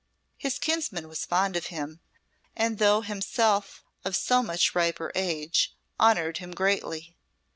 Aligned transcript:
His 0.39 0.57
kinsman 0.57 1.07
was 1.07 1.27
fond 1.27 1.55
of 1.55 1.67
him, 1.67 1.99
and 2.55 2.79
though 2.79 3.01
himself 3.01 3.83
of 4.03 4.15
so 4.15 4.41
much 4.41 4.73
riper 4.73 5.11
age, 5.13 5.75
honoured 5.99 6.39
him 6.39 6.55
greatly. 6.55 7.15